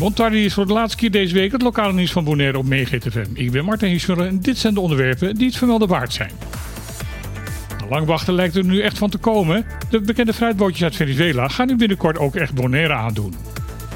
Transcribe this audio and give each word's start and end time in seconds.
Montardi 0.00 0.44
is 0.44 0.54
voor 0.54 0.66
de 0.66 0.72
laatste 0.72 0.96
keer 0.96 1.10
deze 1.10 1.34
week 1.34 1.52
het 1.52 1.62
lokale 1.62 1.92
nieuws 1.92 2.12
van 2.12 2.24
Bonaire 2.24 2.58
op 2.58 2.66
MeeGTFM. 2.66 3.26
Ik 3.32 3.50
ben 3.50 3.64
Martin 3.64 3.88
Hiesmuller 3.88 4.26
en 4.26 4.40
dit 4.40 4.58
zijn 4.58 4.74
de 4.74 4.80
onderwerpen 4.80 5.36
die 5.36 5.46
het 5.46 5.56
vermelden 5.56 5.88
waard 5.88 6.12
zijn. 6.12 6.30
Lang 7.90 8.06
wachten 8.06 8.34
lijkt 8.34 8.56
er 8.56 8.64
nu 8.64 8.80
echt 8.80 8.98
van 8.98 9.10
te 9.10 9.18
komen. 9.18 9.66
De 9.90 10.00
bekende 10.00 10.32
fruitbootjes 10.32 10.82
uit 10.82 10.96
Venezuela 10.96 11.48
gaan 11.48 11.66
nu 11.66 11.76
binnenkort 11.76 12.18
ook 12.18 12.34
echt 12.34 12.54
Bonaire 12.54 12.92
aandoen. 12.92 13.34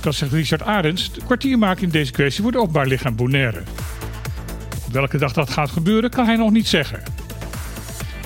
Dat 0.00 0.14
zegt 0.14 0.32
Richard 0.32 0.62
Arends, 0.62 1.12
de 1.12 1.20
kwartiermaker 1.24 1.82
in 1.82 1.90
deze 1.90 2.12
kwestie 2.12 2.42
voor 2.42 2.52
de 2.52 2.58
openbaar 2.58 2.86
lichaam 2.86 3.16
Bonaire. 3.16 3.62
Op 4.86 4.92
welke 4.92 5.18
dag 5.18 5.32
dat 5.32 5.50
gaat 5.50 5.70
gebeuren 5.70 6.10
kan 6.10 6.26
hij 6.26 6.36
nog 6.36 6.50
niet 6.50 6.68
zeggen. 6.68 7.02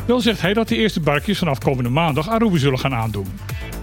Wel 0.06 0.20
zegt 0.20 0.40
hij 0.40 0.54
dat 0.54 0.68
de 0.68 0.76
eerste 0.76 1.00
barkjes 1.00 1.38
vanaf 1.38 1.58
komende 1.58 1.90
maandag 1.90 2.28
Aruba 2.28 2.56
zullen 2.56 2.78
gaan 2.78 2.94
aandoen. 2.94 3.26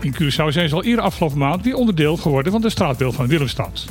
In 0.01 0.15
Curaçao 0.15 0.47
zijn 0.49 0.69
ze 0.69 0.75
al 0.75 0.83
eerder 0.83 1.03
afgelopen 1.03 1.37
maand 1.37 1.63
weer 1.63 1.75
onderdeel 1.75 2.17
geworden 2.17 2.51
van 2.51 2.61
de 2.61 2.69
straatbeeld 2.69 3.15
van 3.15 3.27
Willemstad. 3.27 3.85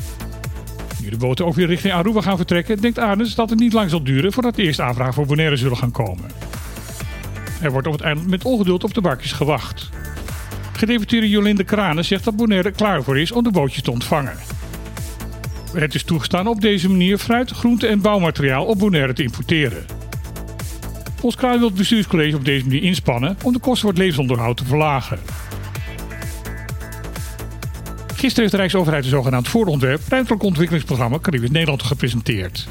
Nu 1.02 1.10
de 1.10 1.16
boten 1.16 1.46
ook 1.46 1.54
weer 1.54 1.66
richting 1.66 1.94
Aruba 1.94 2.20
gaan 2.20 2.36
vertrekken, 2.36 2.80
denkt 2.80 2.98
Arnes 2.98 3.34
dat 3.34 3.50
het 3.50 3.58
niet 3.58 3.72
lang 3.72 3.90
zal 3.90 4.02
duren 4.02 4.32
voordat 4.32 4.54
de 4.54 4.62
eerste 4.62 4.82
aanvragen 4.82 5.14
voor 5.14 5.26
Bonaire 5.26 5.56
zullen 5.56 5.76
gaan 5.76 5.90
komen. 5.90 6.30
Er 7.60 7.72
wordt 7.72 7.86
op 7.86 7.92
het 7.92 8.02
eiland 8.02 8.28
met 8.28 8.44
ongeduld 8.44 8.84
op 8.84 8.94
de 8.94 9.00
barkjes 9.00 9.32
gewacht. 9.32 9.90
Gedeputeerde 10.72 11.28
Jolinde 11.28 11.64
Kranen 11.64 12.04
zegt 12.04 12.24
dat 12.24 12.36
Bonaire 12.36 12.70
klaar 12.70 13.02
voor 13.02 13.18
is 13.18 13.32
om 13.32 13.42
de 13.42 13.50
bootjes 13.50 13.82
te 13.82 13.90
ontvangen. 13.90 14.36
Het 15.72 15.94
is 15.94 16.04
toegestaan 16.04 16.46
op 16.46 16.60
deze 16.60 16.88
manier 16.88 17.18
fruit, 17.18 17.50
groente 17.50 17.86
en 17.86 18.00
bouwmateriaal 18.00 18.64
op 18.64 18.78
Bonaire 18.78 19.12
te 19.12 19.22
importeren. 19.22 19.84
Volgens 21.16 21.58
wil 21.58 21.68
het 21.68 21.74
bestuurscollege 21.74 22.36
op 22.36 22.44
deze 22.44 22.64
manier 22.64 22.82
inspannen 22.82 23.36
om 23.42 23.52
de 23.52 23.58
kosten 23.58 23.80
voor 23.80 23.90
het 23.90 23.98
levensonderhoud 23.98 24.56
te 24.56 24.64
verlagen. 24.64 25.18
Gisteren 28.16 28.40
heeft 28.40 28.50
de 28.50 28.56
Rijksoverheid 28.56 29.04
een 29.04 29.10
zogenaamd 29.10 29.48
voorontwerp 29.48 30.00
ruimtelijk 30.08 30.42
ontwikkelingsprogramma 30.42 31.18
Caribisch 31.18 31.50
Nederland 31.50 31.82
gepresenteerd. 31.82 32.68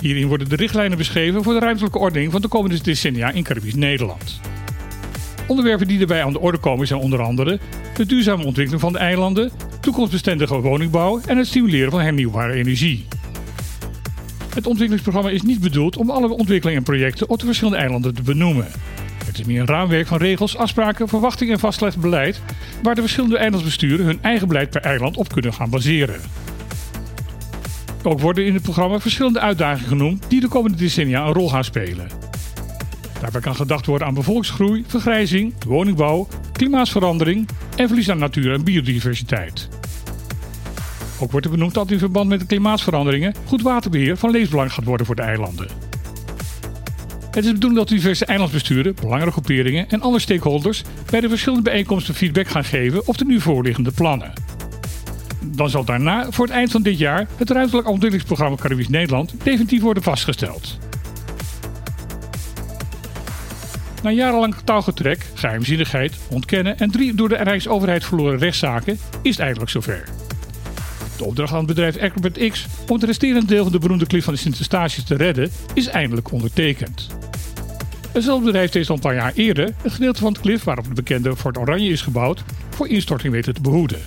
Hierin 0.00 0.26
worden 0.26 0.48
de 0.48 0.56
richtlijnen 0.56 0.98
beschreven 0.98 1.42
voor 1.42 1.52
de 1.52 1.58
ruimtelijke 1.58 1.98
ordening 1.98 2.32
van 2.32 2.40
de 2.40 2.48
komende 2.48 2.82
decennia 2.82 3.30
in 3.30 3.42
Caribisch 3.42 3.74
Nederland. 3.74 4.40
Onderwerpen 5.46 5.88
die 5.88 6.00
erbij 6.00 6.24
aan 6.24 6.32
de 6.32 6.40
orde 6.40 6.58
komen 6.58 6.86
zijn 6.86 7.00
onder 7.00 7.22
andere 7.22 7.58
de 7.96 8.06
duurzame 8.06 8.44
ontwikkeling 8.44 8.80
van 8.80 8.92
de 8.92 8.98
eilanden, 8.98 9.50
toekomstbestendige 9.80 10.60
woningbouw 10.60 11.20
en 11.26 11.38
het 11.38 11.46
stimuleren 11.46 11.90
van 11.90 12.00
hernieuwbare 12.00 12.52
energie. 12.52 13.06
Het 14.54 14.66
ontwikkelingsprogramma 14.66 15.30
is 15.30 15.42
niet 15.42 15.60
bedoeld 15.60 15.96
om 15.96 16.10
alle 16.10 16.28
ontwikkelingen 16.28 16.78
en 16.78 16.84
projecten 16.84 17.28
op 17.28 17.38
de 17.38 17.46
verschillende 17.46 17.78
eilanden 17.78 18.14
te 18.14 18.22
benoemen. 18.22 18.68
Is 19.40 19.46
meer 19.46 19.60
een 19.60 19.66
raamwerk 19.66 20.06
van 20.06 20.18
regels, 20.18 20.56
afspraken, 20.56 21.08
verwachtingen 21.08 21.54
en 21.54 21.60
vastgelegd 21.60 22.00
beleid 22.00 22.40
waar 22.82 22.94
de 22.94 23.00
verschillende 23.00 23.38
eilandsbesturen 23.38 24.06
hun 24.06 24.18
eigen 24.22 24.48
beleid 24.48 24.70
per 24.70 24.80
eiland 24.80 25.16
op 25.16 25.32
kunnen 25.32 25.52
gaan 25.52 25.70
baseren. 25.70 26.20
Ook 28.02 28.20
worden 28.20 28.46
in 28.46 28.54
het 28.54 28.62
programma 28.62 29.00
verschillende 29.00 29.40
uitdagingen 29.40 29.88
genoemd 29.88 30.24
die 30.28 30.40
de 30.40 30.48
komende 30.48 30.76
decennia 30.76 31.26
een 31.26 31.32
rol 31.32 31.48
gaan 31.48 31.64
spelen. 31.64 32.08
Daarbij 33.20 33.40
kan 33.40 33.54
gedacht 33.54 33.86
worden 33.86 34.06
aan 34.06 34.14
bevolkingsgroei, 34.14 34.84
vergrijzing, 34.86 35.54
woningbouw, 35.66 36.28
klimaatsverandering 36.52 37.48
en 37.76 37.86
verlies 37.86 38.10
aan 38.10 38.18
natuur 38.18 38.52
en 38.52 38.64
biodiversiteit. 38.64 39.68
Ook 41.20 41.30
wordt 41.30 41.46
er 41.46 41.52
benoemd 41.52 41.74
dat 41.74 41.90
in 41.90 41.98
verband 41.98 42.28
met 42.28 42.40
de 42.40 42.46
klimaatsveranderingen 42.46 43.34
goed 43.46 43.62
waterbeheer 43.62 44.16
van 44.16 44.30
levensbelang 44.30 44.72
gaat 44.72 44.84
worden 44.84 45.06
voor 45.06 45.16
de 45.16 45.22
eilanden. 45.22 45.89
Het 47.30 47.38
is 47.38 47.44
de 47.44 47.52
bedoeling 47.52 47.80
dat 47.80 47.88
diverse 47.88 48.24
eilandsbesturen, 48.24 48.94
belangengroeperingen 48.94 49.88
en 49.88 50.00
andere 50.00 50.22
stakeholders 50.22 50.82
bij 51.10 51.20
de 51.20 51.28
verschillende 51.28 51.70
bijeenkomsten 51.70 52.14
feedback 52.14 52.48
gaan 52.48 52.64
geven 52.64 53.06
op 53.06 53.18
de 53.18 53.24
nu 53.24 53.40
voorliggende 53.40 53.90
plannen. 53.90 54.32
Dan 55.44 55.70
zal 55.70 55.84
daarna 55.84 56.30
voor 56.30 56.46
het 56.46 56.54
eind 56.54 56.70
van 56.70 56.82
dit 56.82 56.98
jaar 56.98 57.26
het 57.36 57.50
ruimtelijk 57.50 57.86
ontwikkelingsprogramma 57.86 58.56
Caribisch 58.56 58.88
Nederland 58.88 59.34
definitief 59.42 59.80
worden 59.80 60.02
vastgesteld. 60.02 60.78
Na 64.02 64.10
jarenlang 64.10 64.54
taalgetrek, 64.64 65.26
geheimzinnigheid, 65.34 66.16
ontkennen 66.30 66.78
en 66.78 66.90
drie 66.90 67.14
door 67.14 67.28
de 67.28 67.36
Rijksoverheid 67.36 68.04
verloren 68.04 68.38
rechtszaken 68.38 68.98
is 69.22 69.30
het 69.30 69.44
eindelijk 69.44 69.70
zover. 69.70 70.04
De 71.20 71.26
opdracht 71.26 71.52
aan 71.52 71.58
het 71.58 71.66
bedrijf 71.66 71.98
Acrobat 71.98 72.48
X 72.50 72.66
om 72.86 72.94
het 72.94 73.04
resterende 73.04 73.46
deel 73.46 73.62
van 73.62 73.72
de 73.72 73.78
beroemde 73.78 74.06
klif 74.06 74.24
van 74.24 74.32
de 74.32 74.38
Sint-Eustatius 74.38 75.04
te 75.04 75.16
redden 75.16 75.50
is 75.74 75.86
eindelijk 75.86 76.32
ondertekend. 76.32 77.06
Hetzelfde 78.12 78.44
bedrijf 78.44 78.72
heeft 78.72 78.88
al 78.88 78.94
een 78.94 79.00
paar 79.00 79.14
jaar 79.14 79.32
eerder 79.34 79.74
het 79.82 79.92
gedeelte 79.92 80.20
van 80.20 80.32
het 80.32 80.40
klif 80.40 80.64
waarop 80.64 80.84
de 80.84 80.94
bekende 80.94 81.36
Fort 81.36 81.58
Oranje 81.58 81.90
is 81.90 82.02
gebouwd 82.02 82.42
voor 82.70 82.88
instorting 82.88 83.32
weten 83.32 83.54
te 83.54 83.60
behoeden. 83.60 83.98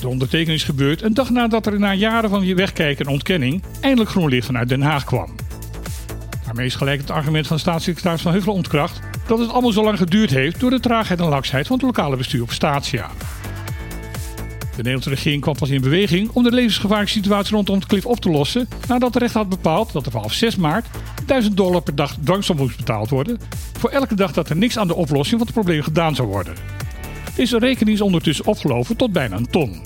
De 0.00 0.08
ondertekening 0.08 0.58
is 0.58 0.64
gebeurd 0.64 1.02
een 1.02 1.14
dag 1.14 1.30
nadat 1.30 1.66
er 1.66 1.78
na 1.78 1.94
jaren 1.94 2.30
van 2.30 2.54
wegkijken 2.54 3.04
en 3.06 3.12
ontkenning 3.12 3.62
eindelijk 3.80 4.10
groen 4.10 4.28
licht 4.28 4.46
vanuit 4.46 4.68
Den 4.68 4.82
Haag 4.82 5.04
kwam. 5.04 5.34
Daarmee 6.44 6.66
is 6.66 6.74
gelijk 6.74 7.00
het 7.00 7.10
argument 7.10 7.46
van 7.46 7.58
staatssecretaris 7.58 8.22
Van 8.22 8.32
Huffelen 8.32 8.56
ontkracht 8.56 9.00
dat 9.26 9.38
het 9.38 9.50
allemaal 9.50 9.72
zo 9.72 9.84
lang 9.84 9.98
geduurd 9.98 10.30
heeft 10.30 10.60
door 10.60 10.70
de 10.70 10.80
traagheid 10.80 11.20
en 11.20 11.28
laksheid 11.28 11.66
van 11.66 11.76
het 11.76 11.84
lokale 11.84 12.16
bestuur 12.16 12.42
op 12.42 12.52
Statia. 12.52 13.10
De 14.76 14.82
Nederlandse 14.82 15.10
regering 15.10 15.42
kwam 15.42 15.54
pas 15.56 15.70
in 15.70 15.80
beweging 15.80 16.30
om 16.32 16.42
de 16.42 16.52
levensgevaarlijke 16.52 17.12
situatie 17.12 17.54
rondom 17.54 17.74
het 17.74 17.86
klif 17.86 18.06
op 18.06 18.20
te 18.20 18.30
lossen 18.30 18.68
nadat 18.88 19.12
de 19.12 19.18
rechter 19.18 19.40
had 19.40 19.48
bepaald 19.48 19.92
dat 19.92 20.06
er 20.06 20.12
vanaf 20.12 20.32
6 20.32 20.56
maart 20.56 20.86
1000 21.26 21.56
dollar 21.56 21.82
per 21.82 21.94
dag 21.94 22.16
dwangsom 22.24 22.56
moest 22.56 22.76
betaald 22.76 23.10
worden 23.10 23.38
voor 23.78 23.90
elke 23.90 24.14
dag 24.14 24.32
dat 24.32 24.48
er 24.48 24.56
niks 24.56 24.78
aan 24.78 24.86
de 24.86 24.94
oplossing 24.94 25.38
van 25.38 25.46
het 25.46 25.56
probleem 25.56 25.82
gedaan 25.82 26.14
zou 26.14 26.28
worden. 26.28 26.54
Deze 27.36 27.58
rekening 27.58 27.96
is 27.96 28.02
ondertussen 28.02 28.46
opgelopen 28.46 28.96
tot 28.96 29.12
bijna 29.12 29.36
een 29.36 29.50
ton. 29.50 29.82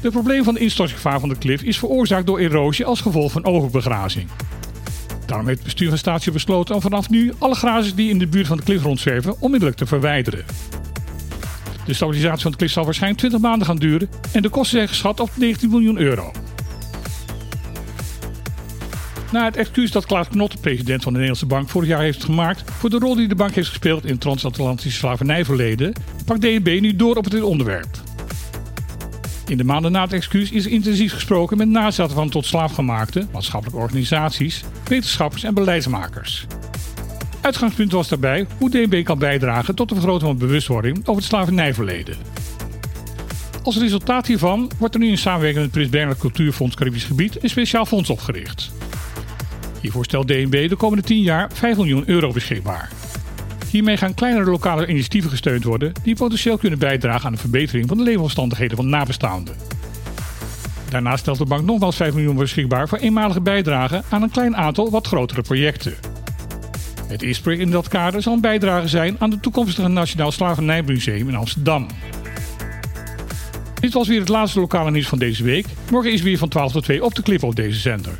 Het 0.00 0.12
probleem 0.12 0.44
van 0.44 0.54
de 0.54 0.60
instortingsgevaar 0.60 1.20
van 1.20 1.28
de 1.28 1.38
klif 1.38 1.62
is 1.62 1.78
veroorzaakt 1.78 2.26
door 2.26 2.38
erosie 2.38 2.84
als 2.84 3.00
gevolg 3.00 3.32
van 3.32 3.44
overbegrazing. 3.44 4.28
Daarom 5.26 5.46
heeft 5.46 5.58
het 5.58 5.66
bestuur 5.66 5.88
van 5.88 5.98
Statie 5.98 6.32
besloten 6.32 6.74
om 6.74 6.80
vanaf 6.80 7.10
nu 7.10 7.32
alle 7.38 7.54
grazers 7.54 7.94
die 7.94 8.10
in 8.10 8.18
de 8.18 8.26
buurt 8.26 8.46
van 8.46 8.56
de 8.56 8.62
klif 8.62 8.82
rondzwerven 8.82 9.40
onmiddellijk 9.40 9.78
te 9.78 9.86
verwijderen. 9.86 10.44
De 11.88 11.94
stabilisatie 11.94 12.42
van 12.42 12.50
de 12.50 12.56
klif 12.56 12.72
zal 12.72 12.84
waarschijnlijk 12.84 13.20
20 13.20 13.40
maanden 13.40 13.66
gaan 13.66 13.76
duren 13.76 14.08
en 14.32 14.42
de 14.42 14.48
kosten 14.48 14.76
zijn 14.76 14.88
geschat 14.88 15.20
op 15.20 15.30
19 15.34 15.70
miljoen 15.70 15.98
euro. 15.98 16.32
Na 19.32 19.44
het 19.44 19.56
excuus 19.56 19.90
dat 19.90 20.06
Klaas 20.06 20.28
Knot, 20.28 20.52
de 20.52 20.58
president 20.58 21.02
van 21.02 21.12
de 21.12 21.18
Nederlandse 21.18 21.46
Bank, 21.46 21.68
vorig 21.68 21.88
jaar 21.88 22.00
heeft 22.00 22.24
gemaakt 22.24 22.70
voor 22.70 22.90
de 22.90 22.98
rol 22.98 23.14
die 23.14 23.28
de 23.28 23.34
bank 23.34 23.54
heeft 23.54 23.68
gespeeld 23.68 24.04
in 24.04 24.10
het 24.10 24.20
transatlantische 24.20 24.98
slavernijverleden, 24.98 25.92
pakt 26.24 26.40
DNB 26.40 26.78
nu 26.80 26.96
door 26.96 27.16
op 27.16 27.30
dit 27.30 27.42
onderwerp. 27.42 28.00
In 29.46 29.56
de 29.56 29.64
maanden 29.64 29.92
na 29.92 30.02
het 30.02 30.12
excuus 30.12 30.50
is 30.50 30.66
intensief 30.66 31.12
gesproken 31.12 31.56
met 31.56 31.68
nazaten 31.68 32.14
van 32.14 32.28
tot 32.28 32.46
slaafgemaakte, 32.46 33.26
maatschappelijke 33.32 33.80
organisaties, 33.80 34.64
wetenschappers 34.84 35.44
en 35.44 35.54
beleidsmakers. 35.54 36.46
Uitgangspunt 37.40 37.92
was 37.92 38.08
daarbij 38.08 38.46
hoe 38.58 38.70
DNB 38.70 39.04
kan 39.04 39.18
bijdragen 39.18 39.74
tot 39.74 39.88
de 39.88 39.94
vergroting 39.94 40.28
van 40.28 40.38
bewustwording 40.38 40.98
over 40.98 41.14
het 41.14 41.24
slavernijverleden. 41.24 42.16
Als 43.62 43.78
resultaat 43.78 44.26
hiervan 44.26 44.70
wordt 44.78 44.94
er 44.94 45.00
nu 45.00 45.08
in 45.08 45.18
samenwerking 45.18 45.64
met 45.64 45.64
het 45.64 45.74
Prins 45.74 45.90
Bernhard 45.90 46.18
Cultuurfonds 46.18 46.76
Caribisch 46.76 47.04
Gebied 47.04 47.42
een 47.42 47.48
speciaal 47.48 47.86
fonds 47.86 48.10
opgericht. 48.10 48.72
Hiervoor 49.80 50.04
stelt 50.04 50.28
DNB 50.28 50.68
de 50.68 50.76
komende 50.76 51.02
10 51.02 51.22
jaar 51.22 51.50
5 51.52 51.76
miljoen 51.76 52.02
euro 52.06 52.32
beschikbaar. 52.32 52.90
Hiermee 53.70 53.96
gaan 53.96 54.14
kleinere 54.14 54.50
lokale 54.50 54.86
initiatieven 54.86 55.30
gesteund 55.30 55.64
worden 55.64 55.92
die 56.02 56.16
potentieel 56.16 56.58
kunnen 56.58 56.78
bijdragen 56.78 57.26
aan 57.26 57.32
de 57.32 57.38
verbetering 57.38 57.88
van 57.88 57.96
de 57.96 58.02
leefomstandigheden 58.02 58.76
van 58.76 58.88
nabestaanden. 58.88 59.56
Daarnaast 60.90 61.20
stelt 61.20 61.38
de 61.38 61.44
bank 61.44 61.64
nogmaals 61.64 61.96
5 61.96 62.14
miljoen 62.14 62.36
beschikbaar 62.36 62.88
voor 62.88 62.98
eenmalige 62.98 63.40
bijdrage 63.40 64.02
aan 64.08 64.22
een 64.22 64.30
klein 64.30 64.56
aantal 64.56 64.90
wat 64.90 65.06
grotere 65.06 65.42
projecten. 65.42 66.17
Het 67.08 67.22
eerste 67.22 67.56
in 67.56 67.70
dat 67.70 67.88
kader 67.88 68.22
zal 68.22 68.32
een 68.32 68.40
bijdrage 68.40 68.88
zijn 68.88 69.16
aan 69.18 69.30
het 69.30 69.42
toekomstige 69.42 69.88
Nationaal 69.88 70.32
Slavernijmuseum 70.32 71.28
in 71.28 71.34
Amsterdam. 71.34 71.86
Dit 73.80 73.92
was 73.92 74.08
weer 74.08 74.20
het 74.20 74.28
laatste 74.28 74.60
lokale 74.60 74.90
nieuws 74.90 75.08
van 75.08 75.18
deze 75.18 75.44
week. 75.44 75.66
Morgen 75.90 76.12
is 76.12 76.22
weer 76.22 76.38
van 76.38 76.48
12 76.48 76.72
tot 76.72 76.84
2 76.84 77.04
op 77.04 77.14
de 77.14 77.22
clip 77.22 77.42
op 77.42 77.56
deze 77.56 77.78
zender. 77.78 78.18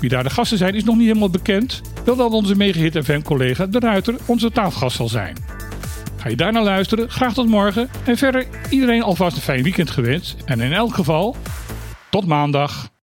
Wie 0.00 0.10
daar 0.10 0.22
de 0.22 0.30
gasten 0.30 0.58
zijn 0.58 0.74
is 0.74 0.84
nog 0.84 0.96
niet 0.96 1.06
helemaal 1.06 1.30
bekend. 1.30 1.80
Wel 2.04 2.16
dat 2.16 2.32
onze 2.32 2.56
megahit 2.56 3.04
FM-collega 3.04 3.66
De 3.66 3.78
Ruiter 3.78 4.14
onze 4.26 4.50
tafelgast 4.50 4.96
zal 4.96 5.08
zijn. 5.08 5.36
Ga 6.16 6.28
je 6.28 6.36
daarna 6.36 6.62
luisteren? 6.62 7.10
Graag 7.10 7.34
tot 7.34 7.48
morgen. 7.48 7.88
En 8.04 8.16
verder 8.16 8.46
iedereen 8.70 9.02
alvast 9.02 9.36
een 9.36 9.42
fijn 9.42 9.62
weekend 9.62 9.90
gewenst. 9.90 10.36
En 10.44 10.60
in 10.60 10.72
elk 10.72 10.94
geval, 10.94 11.36
tot 12.10 12.26
maandag. 12.26 12.94